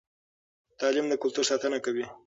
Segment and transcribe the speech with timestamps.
[0.79, 2.05] تعلیم د کلتور ساتنه کوي.